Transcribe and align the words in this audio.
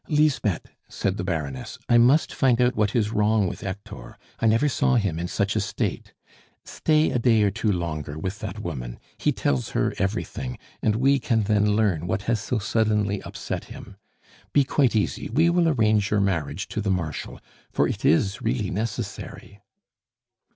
"Lisbeth," 0.09 0.65
said 0.89 1.17
the 1.17 1.23
Baroness, 1.23 1.77
"I 1.87 1.99
must 1.99 2.33
find 2.33 2.59
out 2.59 2.75
what 2.75 2.95
is 2.95 3.11
wrong 3.11 3.47
with 3.47 3.61
Hector; 3.61 4.17
I 4.39 4.47
never 4.47 4.67
saw 4.67 4.95
him 4.95 5.19
in 5.19 5.27
such 5.27 5.55
a 5.55 5.59
state. 5.59 6.15
Stay 6.65 7.11
a 7.11 7.19
day 7.19 7.43
or 7.43 7.51
two 7.51 7.71
longer 7.71 8.17
with 8.17 8.39
that 8.39 8.57
woman; 8.61 8.97
he 9.19 9.31
tells 9.31 9.69
her 9.77 9.93
everything, 9.99 10.57
and 10.81 10.95
we 10.95 11.19
can 11.19 11.43
then 11.43 11.75
learn 11.75 12.07
what 12.07 12.23
has 12.23 12.39
so 12.41 12.57
suddenly 12.57 13.21
upset 13.21 13.65
him. 13.65 13.95
Be 14.53 14.63
quite 14.63 14.95
easy; 14.95 15.29
we 15.29 15.51
will 15.51 15.69
arrange 15.69 16.09
your 16.09 16.19
marriage 16.19 16.67
to 16.69 16.81
the 16.81 16.89
Marshal, 16.89 17.39
for 17.71 17.87
it 17.87 18.03
is 18.03 18.41
really 18.41 18.71
necessary." 18.71 19.61